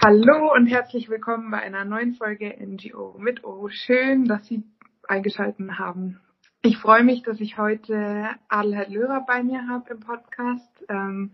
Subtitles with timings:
[0.00, 3.68] Hallo und herzlich willkommen bei einer neuen Folge NGO mit O.
[3.68, 4.62] Schön, dass Sie
[5.08, 6.20] eingeschaltet haben.
[6.62, 10.84] Ich freue mich, dass ich heute Adelheid Löhrer bei mir habe im Podcast.
[10.88, 11.32] Ähm,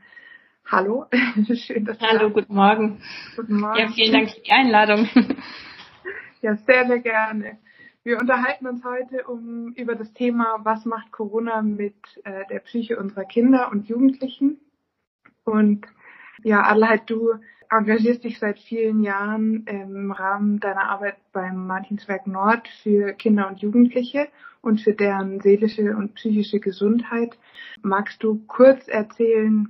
[0.64, 1.04] hallo,
[1.54, 3.02] schön, dass Hallo, guten Morgen.
[3.36, 3.78] Guten Morgen.
[3.78, 5.10] Ja, vielen Dank für die Einladung.
[6.40, 7.58] ja, sehr, sehr gerne.
[8.02, 12.98] Wir unterhalten uns heute um über das Thema, was macht Corona mit äh, der Psyche
[12.98, 14.58] unserer Kinder und Jugendlichen.
[15.44, 15.86] Und
[16.42, 17.34] ja, Adelheid, du
[17.78, 23.60] engagierst dich seit vielen Jahren im Rahmen deiner Arbeit beim Martinswerk Nord für Kinder und
[23.60, 24.28] Jugendliche
[24.62, 27.36] und für deren seelische und psychische Gesundheit.
[27.82, 29.68] Magst du kurz erzählen,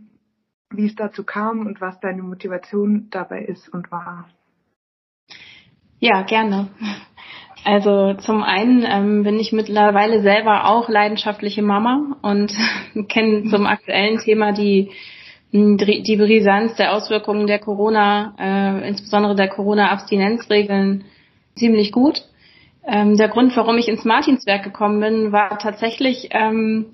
[0.71, 4.29] wie es dazu kam und was deine Motivation dabei ist und war?
[5.99, 6.69] Ja, gerne.
[7.65, 12.53] Also zum einen ähm, bin ich mittlerweile selber auch leidenschaftliche Mama und
[13.09, 14.91] kenne zum aktuellen Thema die
[15.55, 21.05] die Brisanz der Auswirkungen der Corona, äh, insbesondere der Corona-Abstinenzregeln,
[21.55, 22.25] ziemlich gut.
[22.85, 26.87] Ähm, der Grund, warum ich ins Martinswerk gekommen bin, war tatsächlich ähm,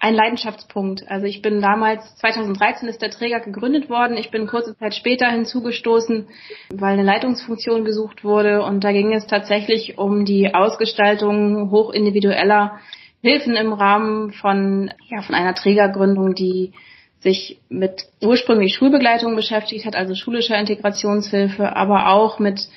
[0.00, 1.10] ein Leidenschaftspunkt.
[1.10, 4.16] Also ich bin damals, 2013 ist der Träger gegründet worden.
[4.16, 6.26] Ich bin kurze Zeit später hinzugestoßen,
[6.70, 8.62] weil eine Leitungsfunktion gesucht wurde.
[8.62, 12.78] Und da ging es tatsächlich um die Ausgestaltung hochindividueller
[13.20, 16.72] Hilfen im Rahmen von, ja, von einer Trägergründung, die
[17.20, 22.68] sich mit ursprünglich Schulbegleitung beschäftigt hat, also schulischer Integrationshilfe, aber auch mit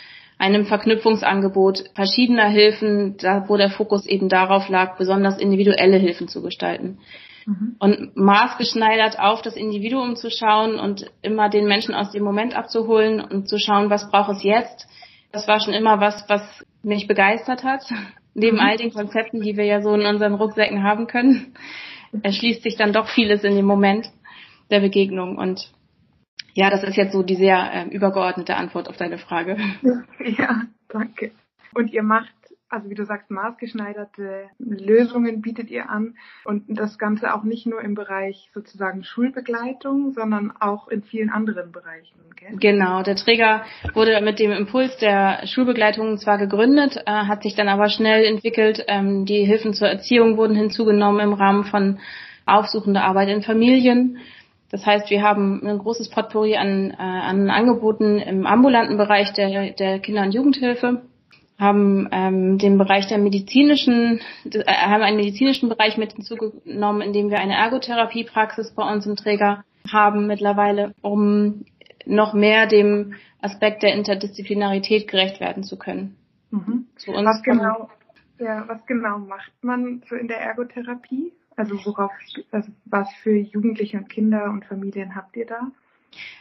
[0.42, 6.42] einem Verknüpfungsangebot verschiedener Hilfen, da, wo der Fokus eben darauf lag, besonders individuelle Hilfen zu
[6.42, 6.98] gestalten.
[7.46, 7.76] Mhm.
[7.78, 13.22] Und maßgeschneidert auf das Individuum zu schauen und immer den Menschen aus dem Moment abzuholen
[13.22, 14.88] und zu schauen, was braucht es jetzt.
[15.32, 16.42] Das war schon immer was, was
[16.82, 17.84] mich begeistert hat.
[18.34, 18.64] Neben mhm.
[18.64, 21.54] all den Konzepten, die wir ja so in unseren Rucksäcken haben können,
[22.24, 24.08] erschließt sich dann doch vieles in dem Moment
[24.72, 25.38] der Begegnung.
[25.38, 25.72] Und
[26.54, 29.58] ja, das ist jetzt so die sehr äh, übergeordnete Antwort auf deine Frage.
[30.24, 31.32] Ja, danke.
[31.74, 32.34] Und ihr macht,
[32.70, 36.16] also wie du sagst, maßgeschneiderte Lösungen bietet ihr an
[36.46, 41.72] und das Ganze auch nicht nur im Bereich sozusagen Schulbegleitung, sondern auch in vielen anderen
[41.72, 42.20] Bereichen.
[42.36, 42.56] Gell?
[42.60, 47.68] Genau, der Träger wurde mit dem Impuls der Schulbegleitung zwar gegründet, äh, hat sich dann
[47.68, 48.84] aber schnell entwickelt.
[48.88, 52.00] Ähm, die Hilfen zur Erziehung wurden hinzugenommen im Rahmen von
[52.46, 54.20] aufsuchender Arbeit in Familien.
[54.72, 59.72] Das heißt, wir haben ein großes Potpourri an, äh, an Angeboten im ambulanten Bereich der,
[59.72, 61.02] der Kinder- und Jugendhilfe,
[61.60, 67.40] haben ähm, den Bereich der medizinischen, äh, haben einen medizinischen Bereich mit hinzugenommen, indem wir
[67.40, 71.66] eine Ergotherapiepraxis bei uns im Träger haben mittlerweile, um
[72.06, 76.16] noch mehr dem Aspekt der Interdisziplinarität gerecht werden zu können.
[76.50, 76.88] Mhm.
[76.96, 77.90] Zu was genau,
[78.40, 81.32] ja, was genau macht man so in der Ergotherapie?
[81.56, 82.12] Also worauf,
[82.52, 85.72] also was für Jugendliche und Kinder und Familien habt ihr da?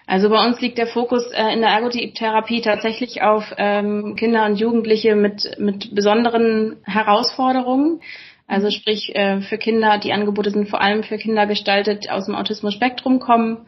[0.06, 4.56] Also bei uns liegt der Fokus äh, in der Ergotherapie tatsächlich auf ähm, Kinder und
[4.56, 8.00] Jugendliche mit, mit besonderen Herausforderungen.
[8.48, 12.34] Also sprich äh, für Kinder, die Angebote sind vor allem für Kinder gestaltet, aus dem
[12.34, 13.66] Autismus-Spektrum kommen,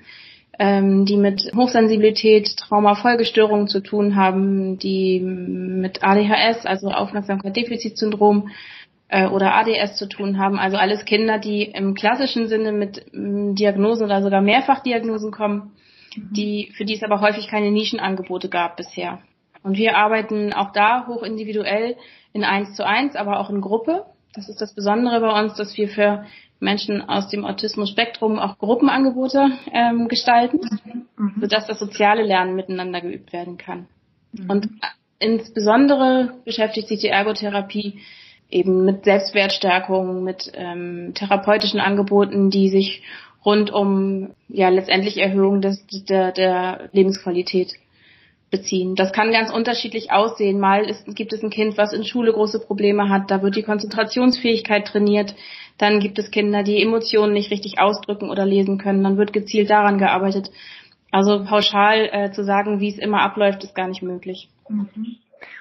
[0.59, 8.51] ähm, die mit Hochsensibilität, Traumafolgestörungen zu tun haben, die mit ADHS, also Aufmerksamkeit-Defizitsyndrom,
[9.13, 10.59] äh, oder ADS zu tun haben.
[10.59, 15.73] Also alles Kinder, die im klassischen Sinne mit ähm, Diagnosen oder sogar Mehrfachdiagnosen kommen,
[16.17, 16.33] mhm.
[16.33, 19.21] die, für die es aber häufig keine Nischenangebote gab bisher.
[19.63, 21.97] Und wir arbeiten auch da hoch individuell
[22.33, 24.07] in eins zu eins, aber auch in Gruppe.
[24.35, 26.25] Das ist das Besondere bei uns, dass wir für
[26.59, 30.61] Menschen aus dem Autismus-Spektrum auch Gruppenangebote ähm, gestalten,
[31.19, 31.35] mhm.
[31.39, 33.89] sodass das soziale Lernen miteinander geübt werden kann.
[34.33, 34.51] Mhm.
[34.51, 34.69] Und
[35.19, 38.01] insbesondere beschäftigt sich die Ergotherapie
[38.53, 43.03] eben mit Selbstwertstärkung, mit ähm, therapeutischen Angeboten, die sich
[43.45, 47.75] rund um ja letztendlich Erhöhung des, der, der Lebensqualität
[48.51, 48.95] beziehen.
[48.95, 50.61] Das kann ganz unterschiedlich aussehen.
[50.61, 53.63] Mal ist, gibt es ein Kind, was in Schule große Probleme hat, da wird die
[53.63, 55.35] Konzentrationsfähigkeit trainiert.
[55.79, 59.03] Dann gibt es Kinder, die Emotionen nicht richtig ausdrücken oder lesen können.
[59.03, 60.51] Dann wird gezielt daran gearbeitet.
[61.11, 64.49] Also pauschal äh, zu sagen, wie es immer abläuft, ist gar nicht möglich.
[64.69, 65.17] Mhm.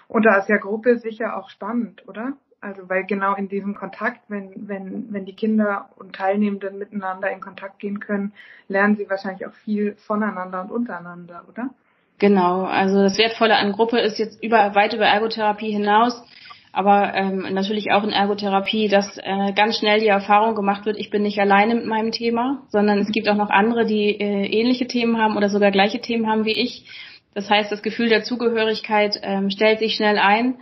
[0.08, 2.34] Und da ist ja Gruppe sicher auch spannend, oder?
[2.62, 7.42] Also weil genau in diesem Kontakt, wenn, wenn, wenn die Kinder und Teilnehmenden miteinander in
[7.42, 8.34] Kontakt gehen können,
[8.68, 11.72] lernen sie wahrscheinlich auch viel voneinander und untereinander, oder?
[12.20, 16.24] Genau, also das Wertvolle an Gruppe ist jetzt über, weit über Ergotherapie hinaus,
[16.72, 21.10] aber ähm, natürlich auch in Ergotherapie, dass äh, ganz schnell die Erfahrung gemacht wird, ich
[21.10, 24.86] bin nicht alleine mit meinem Thema, sondern es gibt auch noch andere, die äh, ähnliche
[24.86, 26.86] Themen haben oder sogar gleiche Themen haben wie ich.
[27.34, 30.58] Das heißt, das Gefühl der Zugehörigkeit ähm, stellt sich schnell ein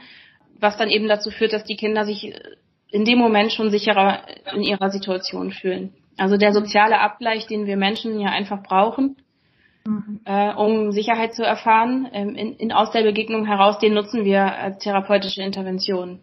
[0.59, 2.33] was dann eben dazu führt, dass die Kinder sich
[2.91, 4.21] in dem Moment schon sicherer
[4.53, 5.93] in ihrer Situation fühlen.
[6.17, 9.15] Also der soziale Abgleich, den wir Menschen ja einfach brauchen,
[9.85, 10.19] mhm.
[10.25, 12.09] äh, um Sicherheit zu erfahren.
[12.11, 16.19] Ähm, in, in, aus der Begegnung heraus, den nutzen wir als therapeutische Intervention.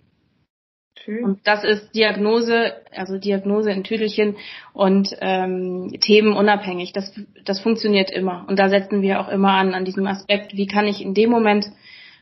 [0.98, 1.24] Schön.
[1.24, 4.36] Und das ist Diagnose, also Diagnose in Tüdelchen
[4.72, 6.92] und ähm, themenunabhängig.
[6.92, 7.12] Das,
[7.44, 8.44] das funktioniert immer.
[8.48, 11.30] Und da setzen wir auch immer an, an diesem Aspekt, wie kann ich in dem
[11.30, 11.66] Moment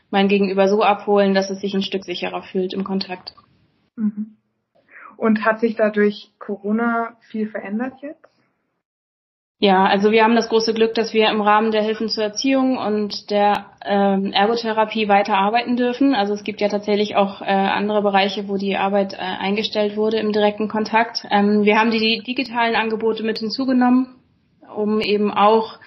[0.09, 3.33] mein Gegenüber so abholen, dass es sich ein Stück sicherer fühlt im Kontakt.
[3.95, 4.37] Mhm.
[5.17, 8.25] Und hat sich dadurch Corona viel verändert jetzt?
[9.57, 12.77] Ja, also wir haben das große Glück, dass wir im Rahmen der Hilfen zur Erziehung
[12.77, 16.13] und der ähm, Ergotherapie weiter arbeiten dürfen.
[16.13, 20.17] Also es gibt ja tatsächlich auch äh, andere Bereiche, wo die Arbeit äh, eingestellt wurde
[20.17, 21.25] im direkten Kontakt.
[21.31, 24.15] Ähm, wir haben die, digitalen Angebote mit hinzugenommen,
[24.75, 25.79] um eben auch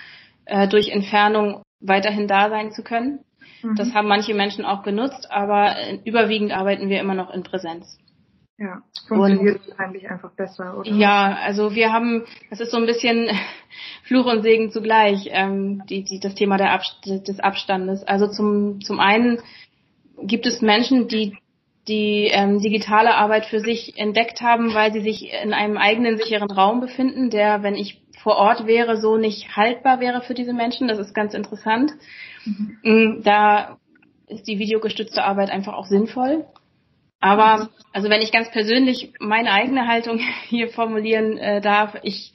[0.47, 3.20] äh, durch Entfernung weiterhin da sein zu können.
[3.62, 3.76] Mhm.
[3.76, 7.99] Das haben manche Menschen auch genutzt, aber äh, überwiegend arbeiten wir immer noch in Präsenz.
[8.60, 10.90] Ja, funktioniert eigentlich einfach besser, oder?
[10.90, 13.31] Ja, also wir haben, das ist so ein bisschen
[14.02, 18.02] Fluch und Segen zugleich, ähm, die, die, das Thema der Abst des Abstandes.
[18.02, 19.38] Also zum, zum einen
[20.20, 21.38] gibt es Menschen, die
[21.88, 26.50] die ähm, digitale Arbeit für sich entdeckt haben, weil sie sich in einem eigenen sicheren
[26.50, 30.87] Raum befinden, der, wenn ich vor Ort wäre, so nicht haltbar wäre für diese Menschen.
[30.87, 31.93] Das ist ganz interessant.
[32.45, 32.79] Mhm.
[32.83, 33.79] Mm, da
[34.27, 36.45] ist die videogestützte Arbeit einfach auch sinnvoll.
[37.21, 42.35] Aber also wenn ich ganz persönlich meine eigene Haltung hier formulieren äh, darf, ich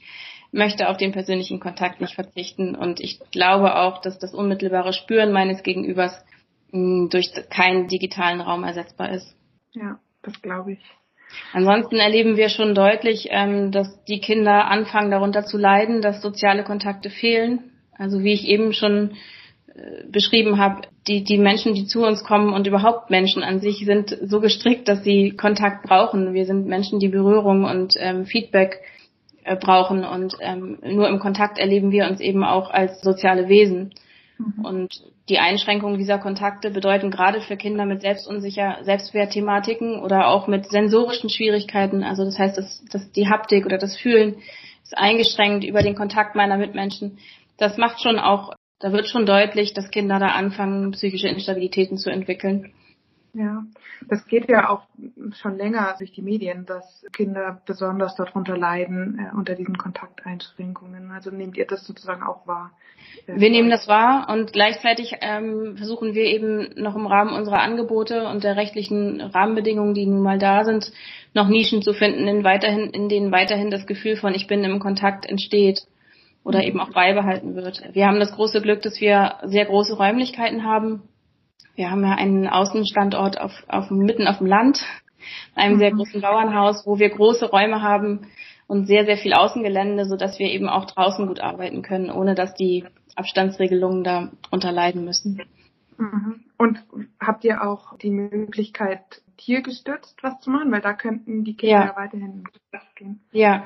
[0.50, 5.30] möchte auf den persönlichen Kontakt nicht verzichten und ich glaube auch, dass das unmittelbare Spüren
[5.30, 6.24] meines Gegenübers
[6.72, 9.36] mh, hm, durch keinen digitalen Raum ersetzbar ist.
[9.70, 10.80] Ja, das glaube ich.
[11.52, 16.64] Ansonsten erleben wir schon deutlich, ähm, dass die Kinder anfangen darunter zu leiden, dass soziale
[16.64, 17.70] Kontakte fehlen.
[17.96, 19.12] Also wie ich eben schon
[20.08, 24.16] beschrieben habe, die, die Menschen, die zu uns kommen und überhaupt Menschen an sich sind
[24.22, 26.32] so gestrickt, dass sie Kontakt brauchen.
[26.32, 28.80] Wir sind Menschen, die Berührung und ähm, Feedback
[29.42, 33.92] äh, brauchen und ähm, nur im Kontakt erleben wir uns eben auch als soziale Wesen.
[34.38, 34.64] Mhm.
[34.64, 40.70] Und die Einschränkung dieser Kontakte bedeuten gerade für Kinder mit selbstunsicher Selbstwertthematiken oder auch mit
[40.70, 44.36] sensorischen Schwierigkeiten, also das heißt, dass, dass die Haptik oder das Fühlen
[44.82, 47.18] ist eingeschränkt über den Kontakt meiner Mitmenschen.
[47.56, 48.54] Das macht schon auch
[48.84, 52.72] da wird schon deutlich, dass Kinder da anfangen, psychische Instabilitäten zu entwickeln.
[53.32, 53.64] Ja,
[54.08, 54.82] das geht ja auch
[55.40, 61.10] schon länger durch die Medien, dass Kinder besonders darunter leiden, äh, unter diesen Kontakteinschränkungen.
[61.10, 62.72] Also nehmt ihr das sozusagen auch wahr?
[63.26, 68.26] Wir nehmen das wahr und gleichzeitig ähm, versuchen wir eben noch im Rahmen unserer Angebote
[68.26, 70.92] und der rechtlichen Rahmenbedingungen, die nun mal da sind,
[71.32, 74.78] noch Nischen zu finden, in, weiterhin, in denen weiterhin das Gefühl von ich bin im
[74.78, 75.86] Kontakt entsteht
[76.44, 77.82] oder eben auch beibehalten wird.
[77.92, 81.02] Wir haben das große Glück, dass wir sehr große Räumlichkeiten haben.
[81.76, 84.80] Wir haben ja einen Außenstandort auf, auf mitten auf dem Land,
[85.54, 85.98] einem sehr mhm.
[85.98, 88.28] großen Bauernhaus, wo wir große Räume haben
[88.66, 92.34] und sehr, sehr viel Außengelände, so dass wir eben auch draußen gut arbeiten können, ohne
[92.34, 92.84] dass die
[93.16, 95.42] Abstandsregelungen da unterleiden müssen.
[95.98, 96.44] Mhm.
[96.56, 96.84] Und
[97.20, 99.00] habt ihr auch die Möglichkeit,
[99.36, 100.70] tiergestützt was zu machen?
[100.72, 101.96] Weil da könnten die Kinder ja.
[101.96, 102.44] weiterhin
[102.94, 103.20] gehen.
[103.32, 103.64] Ja,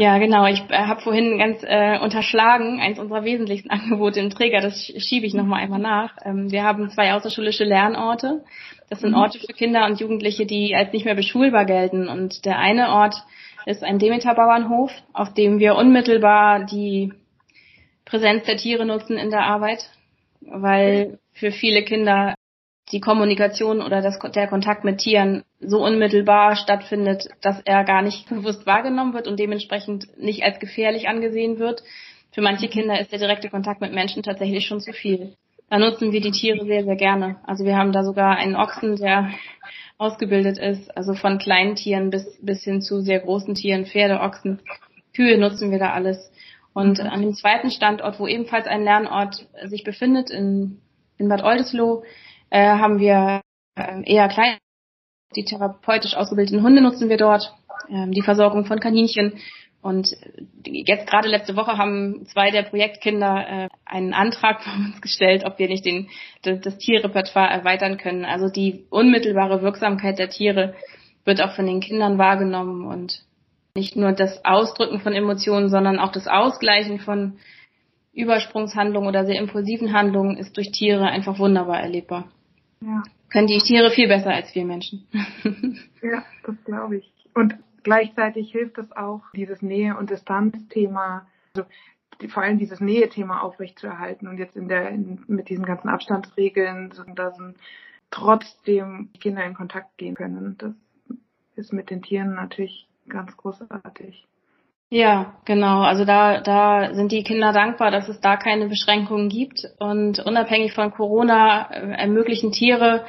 [0.00, 0.46] ja, genau.
[0.46, 5.26] Ich äh, habe vorhin ganz äh, unterschlagen, eins unserer wesentlichsten Angebote im Träger, das schiebe
[5.26, 6.16] ich nochmal einmal nach.
[6.24, 8.42] Ähm, wir haben zwei außerschulische Lernorte.
[8.88, 9.18] Das sind mhm.
[9.18, 12.08] Orte für Kinder und Jugendliche, die als nicht mehr beschulbar gelten.
[12.08, 13.14] Und der eine Ort
[13.66, 17.12] ist ein Demeter-Bauernhof, auf dem wir unmittelbar die
[18.06, 19.90] Präsenz der Tiere nutzen in der Arbeit,
[20.40, 22.34] weil für viele Kinder
[22.92, 28.28] die Kommunikation oder das, der Kontakt mit Tieren so unmittelbar stattfindet, dass er gar nicht
[28.28, 31.82] bewusst wahrgenommen wird und dementsprechend nicht als gefährlich angesehen wird.
[32.32, 35.34] Für manche Kinder ist der direkte Kontakt mit Menschen tatsächlich schon zu viel.
[35.68, 37.36] Da nutzen wir die Tiere sehr, sehr gerne.
[37.44, 39.30] Also wir haben da sogar einen Ochsen, der
[39.98, 44.60] ausgebildet ist, also von kleinen Tieren bis, bis hin zu sehr großen Tieren, Pferde, Ochsen,
[45.14, 46.32] Kühe nutzen wir da alles.
[46.72, 47.06] Und mhm.
[47.06, 50.80] an dem zweiten Standort, wo ebenfalls ein Lernort sich befindet, in,
[51.18, 52.02] in Bad Oldesloe,
[52.50, 53.40] äh, haben wir
[53.76, 54.58] äh, eher klein.
[55.36, 57.54] Die therapeutisch ausgebildeten Hunde nutzen wir dort,
[57.88, 59.38] ähm, die Versorgung von Kaninchen.
[59.82, 60.14] Und
[60.66, 65.58] jetzt gerade letzte Woche haben zwei der Projektkinder äh, einen Antrag von uns gestellt, ob
[65.58, 66.08] wir nicht den,
[66.42, 68.24] das Tierrepertoire erweitern können.
[68.24, 70.74] Also die unmittelbare Wirksamkeit der Tiere
[71.24, 73.24] wird auch von den Kindern wahrgenommen und
[73.74, 77.38] nicht nur das Ausdrücken von Emotionen, sondern auch das Ausgleichen von
[78.12, 82.28] Übersprungshandlungen oder sehr impulsiven Handlungen ist durch Tiere einfach wunderbar erlebbar.
[82.82, 83.02] Ja.
[83.30, 85.06] Können die Tiere viel besser als wir Menschen.
[86.02, 87.12] ja, das glaube ich.
[87.34, 91.68] Und gleichzeitig hilft es auch, dieses Nähe- und Distanzthema, also
[92.28, 97.38] vor allem dieses Nähe-Thema aufrechtzuerhalten und jetzt in der, in, mit diesen ganzen Abstandsregeln, dass
[98.10, 100.56] trotzdem Kinder in Kontakt gehen können.
[100.58, 100.74] Das
[101.56, 104.26] ist mit den Tieren natürlich ganz großartig.
[104.92, 105.82] Ja, genau.
[105.82, 109.64] Also da, da sind die Kinder dankbar, dass es da keine Beschränkungen gibt.
[109.78, 113.06] Und unabhängig von Corona äh, ermöglichen Tiere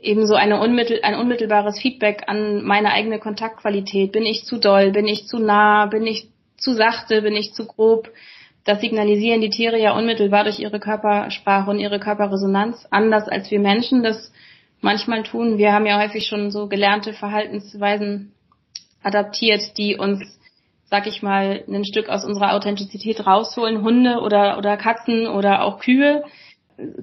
[0.00, 4.12] eben so eine unmittel, ein unmittelbares Feedback an meine eigene Kontaktqualität.
[4.12, 4.92] Bin ich zu doll?
[4.92, 5.86] Bin ich zu nah?
[5.86, 7.22] Bin ich zu sachte?
[7.22, 8.08] Bin ich zu grob?
[8.64, 13.58] Das signalisieren die Tiere ja unmittelbar durch ihre Körpersprache und ihre Körperresonanz, anders als wir
[13.58, 14.32] Menschen das
[14.80, 15.58] manchmal tun.
[15.58, 18.32] Wir haben ja häufig schon so gelernte Verhaltensweisen
[19.02, 20.39] adaptiert, die uns
[20.90, 23.82] sag ich mal, ein Stück aus unserer Authentizität rausholen.
[23.82, 26.24] Hunde oder, oder Katzen oder auch Kühe.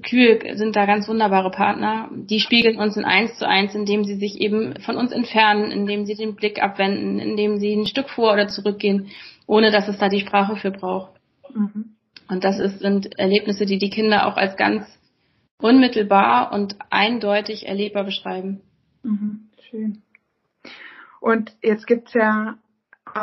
[0.03, 2.10] Kühe sind da ganz wunderbare Partner.
[2.12, 6.06] Die spiegeln uns in eins zu eins, indem sie sich eben von uns entfernen, indem
[6.06, 9.10] sie den Blick abwenden, indem sie ein Stück vor oder zurückgehen,
[9.46, 11.12] ohne dass es da die Sprache für braucht.
[11.53, 11.96] Mhm.
[12.27, 14.86] Und das ist, sind Erlebnisse, die die Kinder auch als ganz
[15.62, 18.62] unmittelbar und eindeutig erlebbar beschreiben.
[19.03, 19.50] Mhm.
[19.70, 20.01] Schön.
[21.22, 22.58] Und jetzt gibt's ja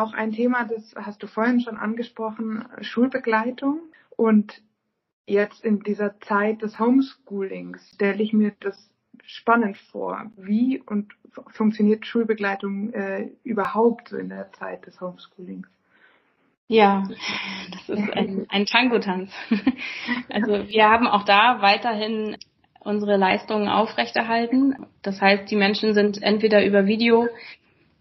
[0.01, 3.81] auch ein Thema, das hast du vorhin schon angesprochen, Schulbegleitung.
[4.17, 4.63] Und
[5.27, 8.91] jetzt in dieser Zeit des Homeschoolings stelle ich mir das
[9.25, 10.31] spannend vor.
[10.37, 11.13] Wie und
[11.49, 15.69] funktioniert Schulbegleitung äh, überhaupt in der Zeit des Homeschoolings?
[16.67, 17.07] Ja,
[17.73, 19.33] das ist ein, ein Tango-Tanz.
[20.31, 22.37] Also wir haben auch da weiterhin
[22.81, 24.87] unsere Leistungen aufrechterhalten.
[25.03, 27.29] Das heißt, die Menschen sind entweder über Video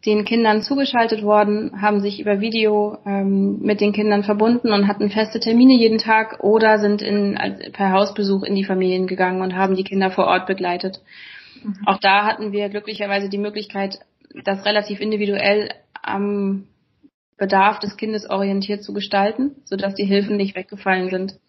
[0.06, 5.10] den Kindern zugeschaltet worden, haben sich über Video ähm, mit den Kindern verbunden und hatten
[5.10, 9.56] feste Termine jeden Tag oder sind in, also per Hausbesuch in die Familien gegangen und
[9.56, 11.02] haben die Kinder vor Ort begleitet.
[11.64, 11.78] Mhm.
[11.86, 14.00] Auch da hatten wir glücklicherweise die Möglichkeit,
[14.44, 15.70] das relativ individuell
[16.02, 16.68] am
[17.38, 21.40] Bedarf des Kindes orientiert zu gestalten, sodass die Hilfen nicht weggefallen sind.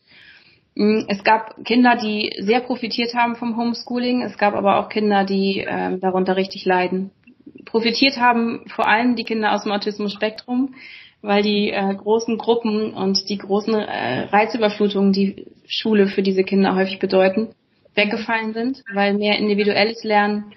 [0.77, 4.23] Mm, es gab Kinder, die sehr profitiert haben vom Homeschooling.
[4.23, 7.11] Es gab aber auch Kinder, die äh, darunter richtig leiden
[7.75, 10.77] profitiert haben vor allem die Kinder aus dem Autismus-Spektrum,
[11.23, 16.77] weil die äh, großen Gruppen und die großen äh, Reizüberflutungen, die Schule für diese Kinder
[16.77, 17.49] häufig bedeuten,
[17.97, 20.53] weggefallen sind, weil mehr individuelles Lernen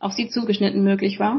[0.00, 1.38] auf sie zugeschnitten möglich war.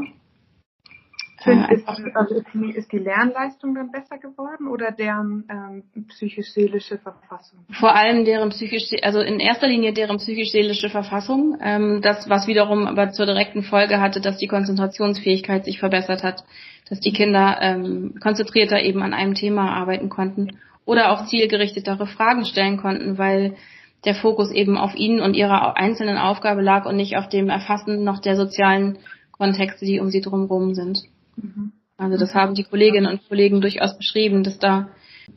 [1.48, 6.98] Sind, ist, also ist, die, ist die Lernleistung dann besser geworden oder deren ähm, psychisch-seelische
[6.98, 7.60] Verfassung?
[7.70, 11.56] Vor allem deren psychisch, also in erster Linie deren psychisch-seelische Verfassung.
[11.60, 16.44] Ähm, das, was wiederum aber zur direkten Folge hatte, dass die Konzentrationsfähigkeit sich verbessert hat,
[16.88, 22.44] dass die Kinder ähm, konzentrierter eben an einem Thema arbeiten konnten oder auch zielgerichtetere Fragen
[22.44, 23.56] stellen konnten, weil
[24.04, 28.04] der Fokus eben auf ihnen und ihrer einzelnen Aufgabe lag und nicht auf dem Erfassen
[28.04, 28.98] noch der sozialen
[29.32, 31.00] Kontexte, die um sie drumherum sind.
[31.42, 31.72] Mhm.
[31.96, 34.88] Also das haben die Kolleginnen und Kollegen durchaus beschrieben, dass da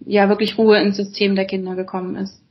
[0.06, 2.42] ja wirklich Ruhe ins System der Kinder gekommen ist.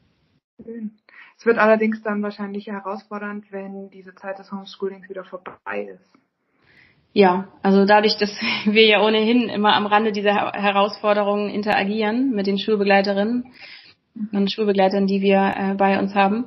[1.39, 6.05] Es wird allerdings dann wahrscheinlich herausfordernd, wenn diese Zeit des Homeschoolings wieder vorbei ist.
[7.13, 8.31] Ja, also dadurch, dass
[8.65, 13.53] wir ja ohnehin immer am Rande dieser Herausforderungen interagieren mit den Schulbegleiterinnen
[14.33, 16.47] und Schulbegleitern, die wir äh, bei uns haben,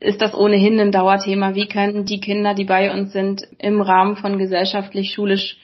[0.00, 1.54] ist das ohnehin ein Dauerthema.
[1.54, 5.58] Wie können die Kinder, die bei uns sind, im Rahmen von gesellschaftlich, schulisch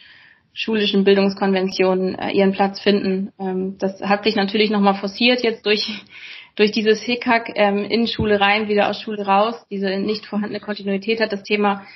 [0.52, 3.33] schulischen Bildungskonventionen äh, ihren Platz finden.
[3.38, 5.88] Ähm, das hat sich natürlich nochmal forciert jetzt durch
[6.57, 9.54] durch dieses Hickhack ähm, in Schule rein, wieder aus Schule raus.
[9.71, 11.87] Diese nicht vorhandene Kontinuität hat das Thema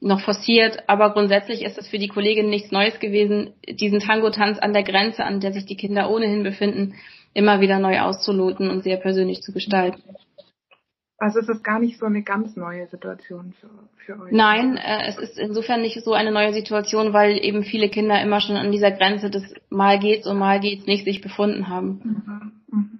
[0.00, 4.74] noch forciert, aber grundsätzlich ist es für die Kolleginnen nichts Neues gewesen, diesen Tango-Tanz an
[4.74, 6.94] der Grenze, an der sich die Kinder ohnehin befinden,
[7.32, 10.02] immer wieder neu auszuloten und sehr persönlich zu gestalten.
[11.18, 14.32] Also es ist gar nicht so eine ganz neue Situation für, für euch.
[14.32, 18.40] Nein, äh, es ist insofern nicht so eine neue Situation, weil eben viele Kinder immer
[18.40, 22.00] schon an dieser Grenze des Mal geht's und Mal geht's nicht sich befunden haben.
[22.04, 22.98] Mhm, mhm.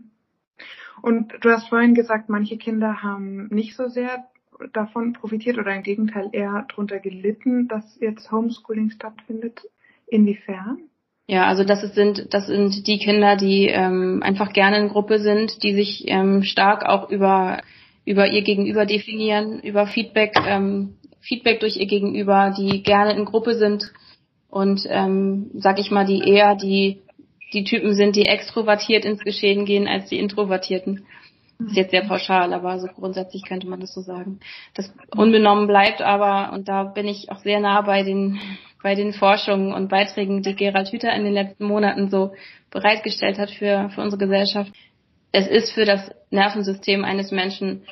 [1.03, 4.25] Und du hast vorhin gesagt, manche Kinder haben nicht so sehr
[4.73, 9.61] davon profitiert oder im Gegenteil eher darunter gelitten, dass jetzt Homeschooling stattfindet.
[10.07, 10.79] Inwiefern?
[11.27, 15.63] Ja, also das sind das sind die Kinder, die ähm, einfach gerne in Gruppe sind,
[15.63, 17.63] die sich ähm, stark auch über
[18.05, 23.55] über ihr Gegenüber definieren, über Feedback, ähm, Feedback durch ihr Gegenüber, die gerne in Gruppe
[23.55, 23.93] sind
[24.51, 27.03] und ähm, sag ich mal, die eher die
[27.55, 31.07] die Typen sind, die extrovertiert ins Geschehen gehen als die Introvertierten.
[31.59, 34.41] Das ist jetzt sehr pauschal, aber so grundsätzlich könnte man das so sagen.
[34.75, 38.41] Das unbenommen bleibt aber, und da bin ich auch sehr nah bei den,
[38.83, 42.33] bei den Forschungen und Beiträgen, die Gerald Hüther in den letzten Monaten so
[42.71, 44.73] bereitgestellt hat für, für unsere Gesellschaft,
[45.35, 47.83] es ist für das Nervensystem eines Menschen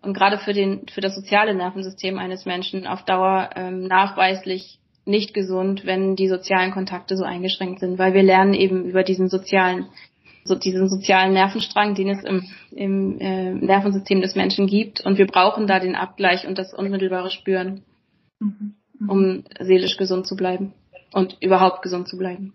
[0.00, 5.34] und gerade für den für das soziale Nervensystem eines Menschen auf Dauer ähm, nachweislich nicht
[5.34, 9.88] gesund, wenn die sozialen Kontakte so eingeschränkt sind, weil wir lernen eben über diesen sozialen
[10.44, 15.26] so diesen sozialen Nervenstrang, den es im, im äh, Nervensystem des Menschen gibt und wir
[15.26, 17.82] brauchen da den Abgleich und das unmittelbare Spüren,
[18.38, 18.74] mhm.
[18.98, 19.10] Mhm.
[19.10, 20.72] um seelisch gesund zu bleiben
[21.12, 22.54] und überhaupt gesund zu bleiben.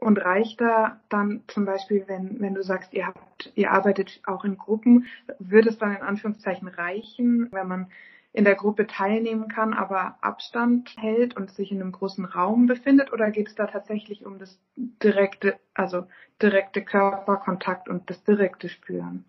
[0.00, 4.44] Und reicht da dann zum Beispiel, wenn, wenn du sagst, ihr habt, ihr arbeitet auch
[4.44, 5.06] in Gruppen,
[5.38, 7.90] würde es dann in Anführungszeichen reichen, wenn man
[8.32, 13.12] in der Gruppe teilnehmen kann, aber Abstand hält und sich in einem großen Raum befindet?
[13.12, 16.04] Oder geht es da tatsächlich um das direkte, also
[16.40, 19.24] direkte Körperkontakt und das direkte Spüren?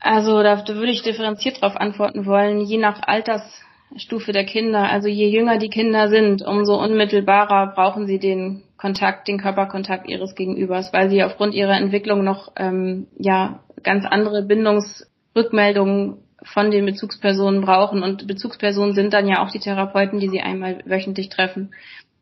[0.00, 4.88] Also da, würde ich differenziert darauf antworten wollen, je nach Altersstufe der Kinder.
[4.90, 10.34] Also je jünger die Kinder sind, umso unmittelbarer brauchen sie den Kontakt, den Körperkontakt ihres
[10.34, 17.62] Gegenübers, weil sie aufgrund ihrer Entwicklung noch ähm, ja ganz andere Bindungsrückmeldungen von den Bezugspersonen
[17.62, 18.02] brauchen.
[18.02, 21.74] Und Bezugspersonen sind dann ja auch die Therapeuten, die sie einmal wöchentlich treffen.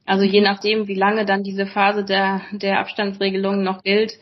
[0.06, 4.12] Also je nachdem, wie lange dann diese Phase der, der Abstandsregelung noch gilt,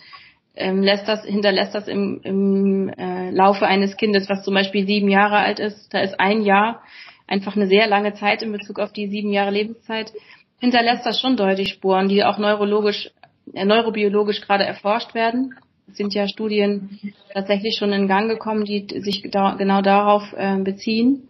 [0.56, 5.11] ähm, lässt das, hinterlässt das im, im äh, Laufe eines Kindes, was zum Beispiel sieben
[5.11, 6.80] Jahre alt ist, da ist ein Jahr
[7.26, 10.12] einfach eine sehr lange Zeit in Bezug auf die sieben Jahre Lebenszeit,
[10.61, 13.11] hinterlässt das schon deutlich Spuren, die auch neurologisch,
[13.52, 15.55] äh, neurobiologisch gerade erforscht werden
[15.95, 16.99] sind ja Studien
[17.33, 21.29] tatsächlich schon in Gang gekommen, die sich da, genau darauf äh, beziehen.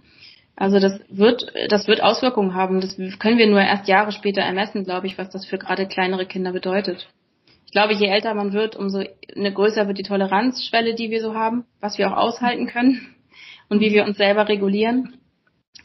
[0.57, 2.81] Also das wird, das wird Auswirkungen haben.
[2.81, 6.27] Das können wir nur erst Jahre später ermessen, glaube ich, was das für gerade kleinere
[6.27, 7.09] Kinder bedeutet.
[7.67, 9.03] Ich glaube, je älter man wird, umso
[9.35, 13.15] eine größer wird die Toleranzschwelle, die wir so haben, was wir auch aushalten können
[13.69, 15.15] und wie wir uns selber regulieren.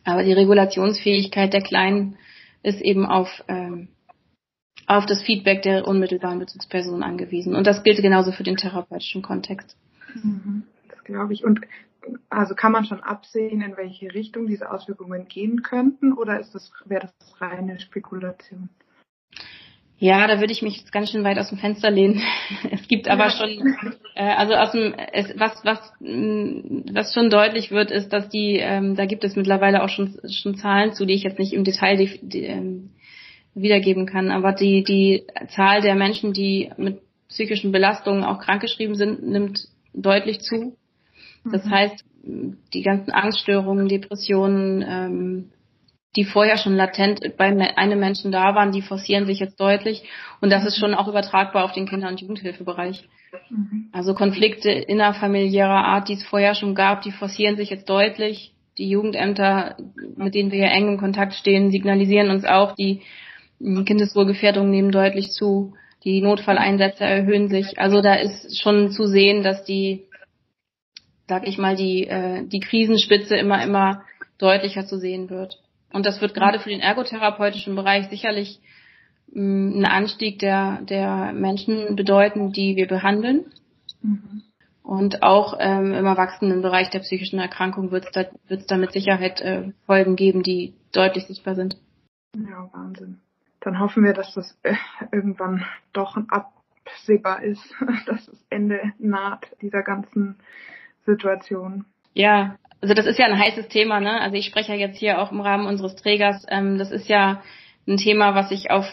[0.04, 2.18] Aber die Regulationsfähigkeit der Kleinen
[2.66, 3.88] ist eben auf ähm,
[4.88, 7.56] auf das Feedback der unmittelbaren Bezugsperson angewiesen.
[7.56, 9.76] Und das gilt genauso für den therapeutischen Kontext.
[10.14, 11.44] Mhm, das glaube ich.
[11.44, 11.62] Und
[12.30, 16.72] also kann man schon absehen, in welche Richtung diese Auswirkungen gehen könnten, oder ist das,
[16.86, 18.70] wäre das reine Spekulation?
[19.98, 22.22] Ja, da würde ich mich jetzt ganz schön weit aus dem Fenster lehnen.
[22.72, 23.76] Es gibt aber schon,
[24.16, 28.96] äh, also aus dem, es, was, was, was schon deutlich wird, ist, dass die, ähm,
[28.96, 31.98] da gibt es mittlerweile auch schon, schon Zahlen zu, die ich jetzt nicht im Detail
[31.98, 32.92] die, die, ähm,
[33.54, 34.32] wiedergeben kann.
[34.32, 35.24] Aber die, die
[35.56, 37.00] Zahl der Menschen, die mit
[37.30, 40.76] psychischen Belastungen auch krankgeschrieben sind, nimmt deutlich zu.
[41.46, 41.72] Das mhm.
[41.72, 42.06] heißt,
[42.74, 45.52] die ganzen Angststörungen, Depressionen, ähm,
[46.16, 47.46] die vorher schon latent bei
[47.78, 50.04] einem Menschen da waren, die forcieren sich jetzt deutlich.
[50.42, 53.04] Und das ist schon auch übertragbar auf den Kinder- und Jugendhilfebereich.
[53.50, 53.90] Mhm.
[53.92, 58.54] Also Konflikte innerfamiliärer Art, die es vorher schon gab, die forcieren sich jetzt deutlich.
[58.78, 59.78] Die Jugendämter,
[60.16, 63.02] mit denen wir hier eng in Kontakt stehen, signalisieren uns auch, die
[63.60, 65.74] Kindeswohlgefährdung nehmen deutlich zu.
[66.04, 67.80] Die Notfalleinsätze erhöhen sich.
[67.80, 70.04] Also da ist schon zu sehen, dass die,
[71.28, 74.04] sag ich mal, die, äh, die Krisenspitze immer, immer
[74.38, 75.60] deutlicher zu sehen wird.
[75.92, 78.60] Und das wird gerade für den ergotherapeutischen Bereich sicherlich
[79.32, 83.46] mh, mm, einen Anstieg der, der Menschen bedeuten, die wir behandeln.
[84.02, 84.44] Mhm.
[84.84, 89.42] Und auch ähm, im Erwachsenenbereich der psychischen Erkrankung wird es da, wird's da mit Sicherheit
[89.42, 91.78] äh, Folgen geben, die deutlich sichtbar sind.
[92.36, 93.20] Ja, Wahnsinn
[93.66, 94.76] dann hoffen wir, dass das äh,
[95.12, 97.62] irgendwann doch absehbar ist,
[98.06, 100.38] dass das Ende naht dieser ganzen
[101.06, 101.86] Situation.
[102.14, 104.22] Ja, also das ist ja ein heißes Thema, ne?
[104.22, 106.46] Also ich spreche ja jetzt hier auch im Rahmen unseres Trägers.
[106.48, 107.42] Ähm, das ist ja
[107.88, 108.86] ein Thema, was sich auf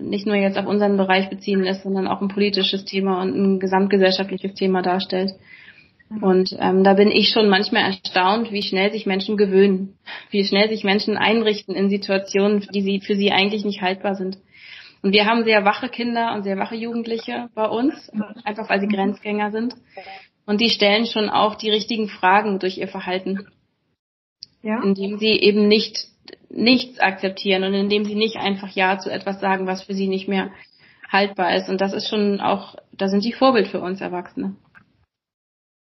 [0.00, 3.58] nicht nur jetzt auf unseren Bereich beziehen lässt, sondern auch ein politisches Thema und ein
[3.58, 5.32] gesamtgesellschaftliches Thema darstellt.
[6.20, 9.96] Und ähm, da bin ich schon manchmal erstaunt, wie schnell sich Menschen gewöhnen,
[10.30, 14.38] wie schnell sich Menschen einrichten in Situationen, die sie für sie eigentlich nicht haltbar sind.
[15.02, 18.12] Und wir haben sehr wache Kinder und sehr wache Jugendliche bei uns,
[18.44, 19.74] einfach weil sie Grenzgänger sind.
[20.50, 23.46] Und die stellen schon auch die richtigen Fragen durch ihr Verhalten.
[24.62, 24.82] Ja.
[24.82, 26.08] Indem sie eben nicht
[26.48, 30.26] nichts akzeptieren und indem sie nicht einfach Ja zu etwas sagen, was für sie nicht
[30.26, 30.50] mehr
[31.08, 31.68] haltbar ist.
[31.68, 34.56] Und das ist schon auch, da sind die Vorbild für uns Erwachsene.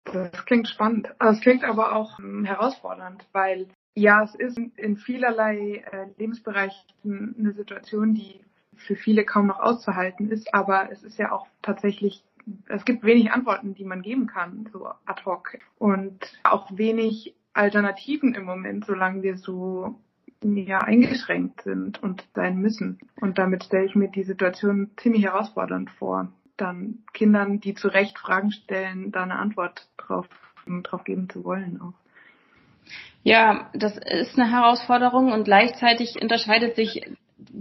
[0.04, 1.08] Das klingt spannend.
[1.18, 7.54] Es klingt aber auch ähm, herausfordernd, weil ja, es ist in vielerlei äh, Lebensbereichen eine
[7.54, 8.40] Situation, die
[8.76, 12.22] für viele kaum noch auszuhalten ist, aber es ist ja auch tatsächlich,
[12.68, 15.58] es gibt wenig Antworten, die man geben kann, so ad hoc.
[15.78, 19.98] Und auch wenig Alternativen im Moment, solange wir so
[20.42, 22.98] ja, eingeschränkt sind und sein müssen.
[23.20, 28.18] Und damit stelle ich mir die Situation ziemlich herausfordernd vor dann Kindern, die zu Recht
[28.18, 30.26] Fragen stellen, da eine Antwort drauf,
[30.82, 31.94] drauf geben zu wollen auch.
[33.22, 37.06] Ja, das ist eine Herausforderung und gleichzeitig unterscheidet sich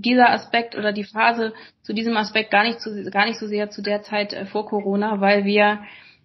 [0.01, 3.69] dieser Aspekt oder die Phase zu diesem Aspekt gar nicht, zu, gar nicht so sehr
[3.69, 5.79] zu der Zeit äh, vor Corona, weil wir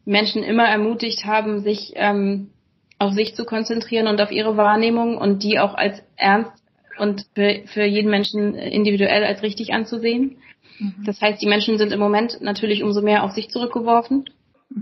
[0.04, 2.50] Menschen immer ermutigt haben, sich ähm,
[2.98, 6.52] auf sich zu konzentrieren und auf ihre Wahrnehmung und die auch als ernst
[6.98, 10.37] und für, für jeden Menschen individuell als richtig anzusehen.
[10.78, 11.04] Mhm.
[11.04, 14.24] Das heißt, die Menschen sind im Moment natürlich umso mehr auf sich zurückgeworfen,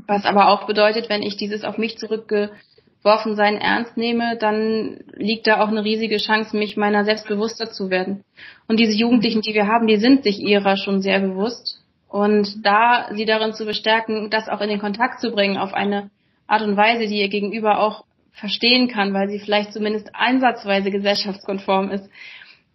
[0.06, 2.58] was aber auch bedeutet, wenn ich dieses auf mich zurückgeworfen
[3.02, 7.90] Beworfensein ernst nehme, dann liegt da auch eine riesige Chance, mich meiner selbst bewusster zu
[7.90, 8.22] werden.
[8.68, 11.82] Und diese Jugendlichen, die wir haben, die sind sich ihrer schon sehr bewusst.
[12.08, 16.10] Und da sie darin zu bestärken, das auch in den Kontakt zu bringen auf eine
[16.46, 21.90] Art und Weise, die ihr gegenüber auch verstehen kann, weil sie vielleicht zumindest einsatzweise gesellschaftskonform
[21.90, 22.08] ist,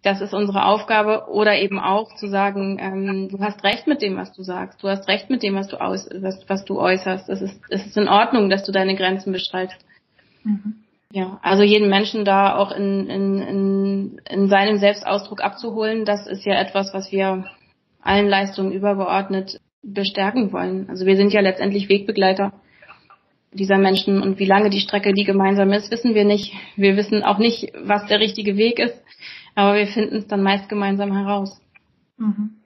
[0.04, 1.28] das ist unsere Aufgabe.
[1.30, 4.84] Oder eben auch zu sagen, ähm, du hast recht mit dem, was du sagst.
[4.84, 7.30] Du hast recht mit dem, was du aus, was, was du äußerst.
[7.30, 9.78] Es ist, es ist in Ordnung, dass du deine Grenzen beschreibst.
[10.48, 10.76] Mhm.
[11.12, 16.46] Ja, also jeden Menschen da auch in, in, in, in seinem Selbstausdruck abzuholen, das ist
[16.46, 17.46] ja etwas, was wir
[18.02, 20.90] allen Leistungen übergeordnet bestärken wollen.
[20.90, 22.52] Also wir sind ja letztendlich Wegbegleiter
[23.54, 26.54] dieser Menschen und wie lange die Strecke die gemeinsam ist, wissen wir nicht.
[26.76, 29.02] Wir wissen auch nicht, was der richtige Weg ist.
[29.56, 31.60] Aber wir finden es dann meist gemeinsam heraus.
[32.18, 32.58] Mhm.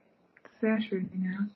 [0.59, 1.47] Sehr schön, ja.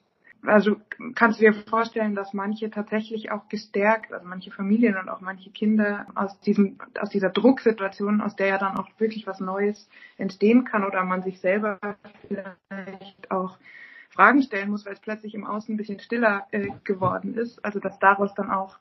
[0.48, 0.78] Also
[1.16, 5.50] kannst du dir vorstellen, dass manche tatsächlich auch gestärkt, also manche Familien und auch manche
[5.52, 10.66] Kinder aus diesem, aus dieser Drucksituation, aus der ja dann auch wirklich was Neues entstehen
[10.66, 11.80] kann oder man sich selber
[12.28, 13.58] vielleicht auch
[14.10, 17.64] Fragen stellen muss, weil es plötzlich im Außen ein bisschen stiller äh, geworden ist.
[17.66, 18.80] Also dass daraus dann auch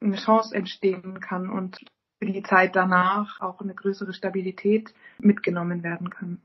[0.00, 1.78] eine Chance entstehen kann und
[2.18, 6.40] für die Zeit danach auch eine größere Stabilität mitgenommen werden kann.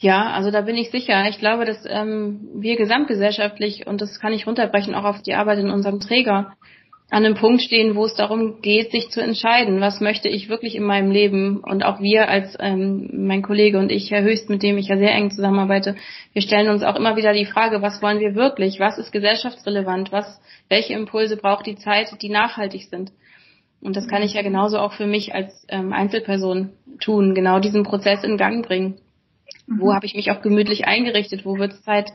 [0.00, 1.28] Ja, also da bin ich sicher.
[1.28, 5.58] Ich glaube, dass ähm, wir gesamtgesellschaftlich, und das kann ich runterbrechen auch auf die Arbeit
[5.58, 6.52] in unserem Träger,
[7.10, 10.76] an einem Punkt stehen, wo es darum geht, sich zu entscheiden, was möchte ich wirklich
[10.76, 11.58] in meinem Leben.
[11.58, 14.98] Und auch wir als ähm, mein Kollege und ich, Herr Höchst, mit dem ich ja
[14.98, 15.96] sehr eng zusammenarbeite,
[16.34, 18.78] wir stellen uns auch immer wieder die Frage, was wollen wir wirklich?
[18.78, 20.12] Was ist gesellschaftsrelevant?
[20.12, 23.10] Was, welche Impulse braucht die Zeit, die nachhaltig sind?
[23.80, 27.84] Und das kann ich ja genauso auch für mich als ähm, Einzelperson tun, genau diesen
[27.84, 28.98] Prozess in Gang bringen.
[29.68, 29.80] Mhm.
[29.80, 31.44] Wo habe ich mich auch gemütlich eingerichtet?
[31.44, 32.10] Wo wird es Zeit,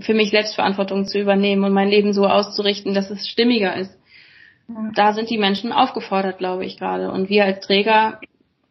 [0.00, 3.96] für mich Selbstverantwortung zu übernehmen und mein Leben so auszurichten, dass es stimmiger ist?
[4.66, 4.92] Mhm.
[4.94, 7.12] Da sind die Menschen aufgefordert, glaube ich gerade.
[7.12, 8.20] Und wir als Träger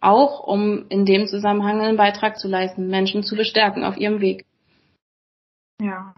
[0.02, 4.46] auch, um in dem Zusammenhang einen Beitrag zu leisten, Menschen zu bestärken auf ihrem Weg.
[5.82, 6.14] Ja,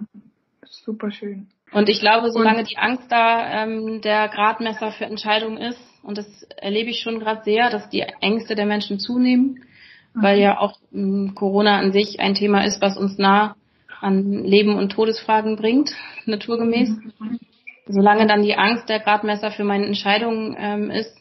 [0.63, 1.47] super schön.
[1.71, 6.17] Und ich glaube, solange und, die Angst da ähm, der Gradmesser für Entscheidungen ist, und
[6.17, 9.70] das erlebe ich schon gerade sehr, dass die Ängste der Menschen zunehmen, mhm.
[10.13, 13.55] Weil ja auch ähm, Corona an sich ein Thema ist, was uns nah
[14.01, 15.91] an Leben und Todesfragen bringt,
[16.25, 16.89] naturgemäß.
[16.89, 17.39] Mhm.
[17.87, 21.17] Solange dann die Angst der Gradmesser für meine Entscheidungen ähm, ist,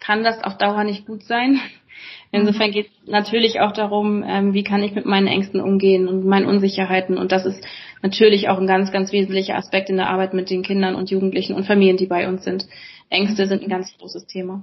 [0.00, 1.60] kann das auf Dauer nicht gut sein.
[2.32, 2.72] Insofern mhm.
[2.72, 6.46] geht es natürlich auch darum, ähm, wie kann ich mit meinen Ängsten umgehen und meinen
[6.46, 7.16] Unsicherheiten.
[7.16, 7.64] Und das ist
[8.02, 11.54] natürlich auch ein ganz, ganz wesentlicher Aspekt in der Arbeit mit den Kindern und Jugendlichen
[11.54, 12.66] und Familien, die bei uns sind.
[13.08, 14.62] Ängste sind ein ganz großes Thema.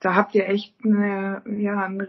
[0.00, 2.08] Da habt ihr echt eine, ja, ein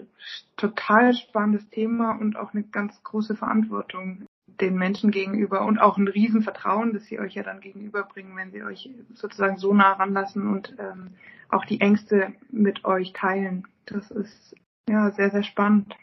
[0.57, 4.27] total spannendes Thema und auch eine ganz große Verantwortung
[4.59, 8.63] den Menschen gegenüber und auch ein Riesenvertrauen, das sie euch ja dann gegenüberbringen, wenn sie
[8.63, 11.11] euch sozusagen so nah ranlassen und ähm,
[11.49, 13.67] auch die Ängste mit euch teilen.
[13.85, 14.55] Das ist
[14.89, 15.95] ja sehr, sehr spannend.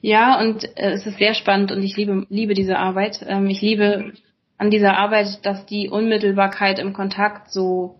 [0.00, 3.24] Ja, und äh, es ist sehr spannend und ich liebe, liebe diese Arbeit.
[3.26, 4.12] Ähm, ich liebe
[4.58, 7.98] an dieser Arbeit, dass die Unmittelbarkeit im Kontakt so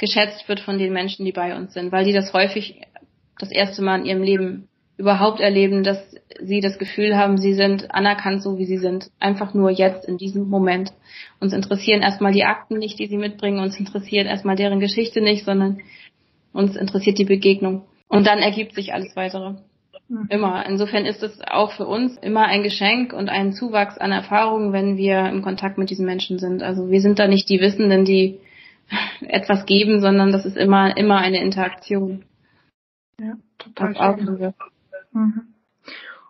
[0.00, 2.80] geschätzt wird von den Menschen, die bei uns sind, weil die das häufig
[3.38, 5.98] das erste Mal in ihrem Leben überhaupt erleben, dass
[6.40, 9.10] sie das Gefühl haben, sie sind anerkannt, so wie sie sind.
[9.18, 10.92] Einfach nur jetzt, in diesem Moment.
[11.38, 13.60] Uns interessieren erstmal die Akten nicht, die sie mitbringen.
[13.60, 15.80] Uns interessiert erstmal deren Geschichte nicht, sondern
[16.52, 17.84] uns interessiert die Begegnung.
[18.08, 19.54] Und dann ergibt sich alles weitere.
[20.08, 20.26] Mhm.
[20.28, 20.66] Immer.
[20.66, 24.96] Insofern ist es auch für uns immer ein Geschenk und ein Zuwachs an Erfahrungen, wenn
[24.96, 26.62] wir im Kontakt mit diesen Menschen sind.
[26.62, 28.40] Also wir sind da nicht die Wissenden, die
[29.20, 32.24] etwas geben, sondern das ist immer, immer eine Interaktion.
[33.20, 34.54] Ja, total schön.
[35.12, 35.54] Mhm.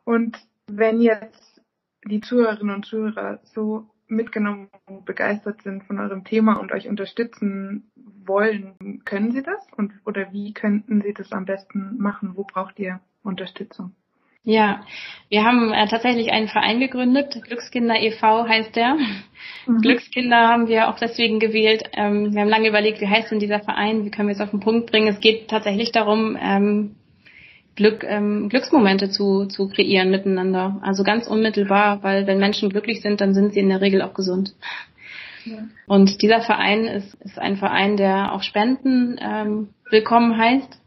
[0.04, 1.62] Und wenn jetzt
[2.04, 7.90] die Zuhörerinnen und Zuhörer so mitgenommen und begeistert sind von eurem Thema und euch unterstützen
[7.94, 9.66] wollen, können sie das?
[9.76, 12.36] Und oder wie könnten sie das am besten machen?
[12.36, 13.94] Wo braucht ihr Unterstützung?
[14.42, 14.80] Ja,
[15.28, 18.48] wir haben äh, tatsächlich einen Verein gegründet, Glückskinder e.V.
[18.48, 18.96] heißt der.
[19.66, 19.80] Mhm.
[19.82, 21.84] Glückskinder haben wir auch deswegen gewählt.
[21.92, 24.50] Ähm, wir haben lange überlegt, wie heißt denn dieser Verein, wie können wir es auf
[24.50, 25.08] den Punkt bringen.
[25.08, 26.96] Es geht tatsächlich darum, ähm,
[27.76, 30.80] Glück, ähm, Glücksmomente zu, zu kreieren miteinander.
[30.82, 34.14] Also ganz unmittelbar, weil wenn Menschen glücklich sind, dann sind sie in der Regel auch
[34.14, 34.54] gesund.
[35.44, 35.58] Ja.
[35.86, 40.79] Und dieser Verein ist, ist ein Verein, der auch Spenden ähm, willkommen heißt.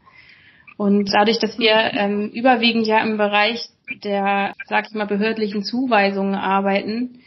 [0.76, 3.68] Und dadurch, dass wir ähm, überwiegend ja im Bereich
[4.02, 7.20] der, sag ich mal, behördlichen Zuweisungen arbeiten,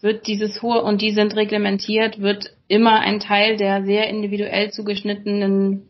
[0.00, 5.88] wird dieses hohe, und die sind reglementiert, wird immer ein Teil der sehr individuell zugeschnittenen,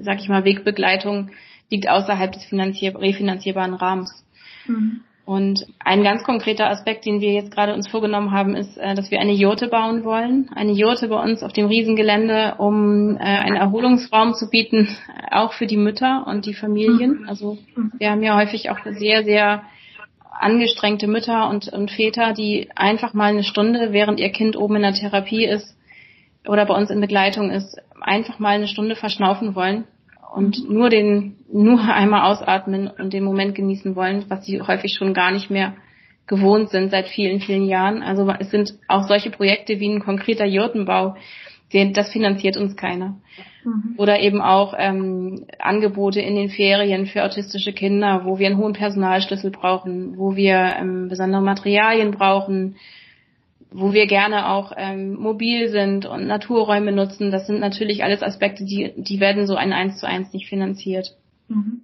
[0.00, 1.30] sag ich mal, Wegbegleitung
[1.70, 4.24] liegt außerhalb des refinanzierbaren Rahmens.
[4.66, 5.00] Mhm.
[5.26, 9.10] Und ein ganz konkreter Aspekt, den wir jetzt gerade uns vorgenommen haben, ist, äh, dass
[9.10, 10.48] wir eine Jurte bauen wollen.
[10.54, 14.88] Eine Jurte bei uns auf dem Riesengelände, um äh, einen Erholungsraum zu bieten,
[15.32, 17.22] auch für die Mütter und die Familien.
[17.22, 17.28] Mhm.
[17.28, 17.58] Also
[17.98, 19.64] wir haben ja häufig auch sehr, sehr
[20.30, 24.82] angestrengte Mütter und, und Väter, die einfach mal eine Stunde, während ihr Kind oben in
[24.82, 25.76] der Therapie ist
[26.46, 29.86] oder bei uns in Begleitung ist, einfach mal eine Stunde verschnaufen wollen
[30.34, 35.14] und nur den, nur einmal ausatmen und den Moment genießen wollen, was sie häufig schon
[35.14, 35.74] gar nicht mehr
[36.26, 38.02] gewohnt sind seit vielen, vielen Jahren.
[38.02, 41.16] Also es sind auch solche Projekte wie ein konkreter Jurtenbau,
[41.72, 43.16] den, das finanziert uns keiner.
[43.64, 43.94] Mhm.
[43.96, 48.72] Oder eben auch ähm, Angebote in den Ferien für autistische Kinder, wo wir einen hohen
[48.72, 52.76] Personalschlüssel brauchen, wo wir ähm, besondere Materialien brauchen,
[53.70, 58.64] wo wir gerne auch ähm, mobil sind und Naturräume nutzen, das sind natürlich alles Aspekte,
[58.64, 61.16] die, die werden so ein eins zu eins nicht finanziert.
[61.48, 61.82] Mhm.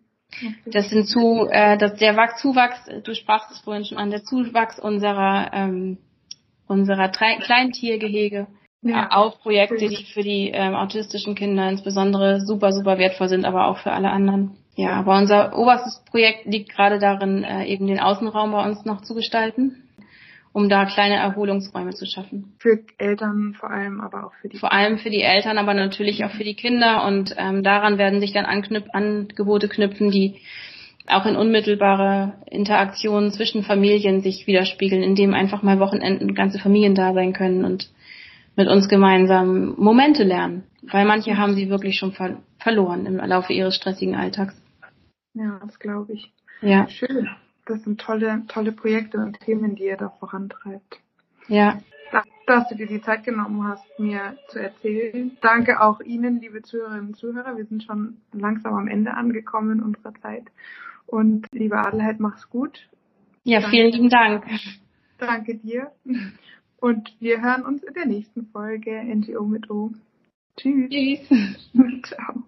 [0.64, 4.78] Das sind zu, äh, dass der Zuwachs, du sprachst es vorhin schon an, der Zuwachs
[4.78, 5.98] unserer ähm,
[6.66, 8.46] unserer Tre Kleintiergehege,
[8.82, 9.04] ja.
[9.04, 13.66] äh, auch Projekte, die für die ähm, autistischen Kinder insbesondere super, super wertvoll sind, aber
[13.66, 14.56] auch für alle anderen.
[14.74, 19.02] Ja, aber unser oberstes Projekt liegt gerade darin, äh, eben den Außenraum bei uns noch
[19.02, 19.82] zu gestalten
[20.52, 22.54] um da kleine Erholungsräume zu schaffen.
[22.58, 26.24] Für Eltern vor allem, aber auch für die Vor allem für die Eltern, aber natürlich
[26.24, 30.36] auch für die Kinder und ähm, daran werden sich dann Anknüp Angebote knüpfen, die
[31.06, 37.12] auch in unmittelbare Interaktionen zwischen Familien sich widerspiegeln, indem einfach mal Wochenenden ganze Familien da
[37.12, 37.90] sein können und
[38.54, 40.64] mit uns gemeinsam Momente lernen.
[40.82, 44.54] Weil manche haben sie wirklich schon ver verloren im Laufe ihres stressigen Alltags.
[45.34, 46.30] Ja, das glaube ich.
[46.60, 46.86] Ja.
[46.88, 47.28] Schön
[47.66, 51.00] das sind tolle, tolle Projekte und Themen, die ihr da vorantreibt.
[51.48, 51.80] Ja.
[52.10, 55.36] Danke, dass du dir die Zeit genommen hast, mir zu erzählen.
[55.40, 57.56] Danke auch Ihnen, liebe Zuhörerinnen und Zuhörer.
[57.56, 60.44] Wir sind schon langsam am Ende angekommen unserer Zeit.
[61.06, 62.88] Und liebe Adelheid, mach's gut.
[63.44, 63.76] Ja, Danke.
[63.76, 64.44] vielen lieben Dank.
[65.18, 65.92] Danke dir.
[66.80, 69.92] Und wir hören uns in der nächsten Folge NGO mit O.
[70.56, 70.90] Tschüss.
[70.90, 71.72] Tschüss.
[72.02, 72.42] Ciao.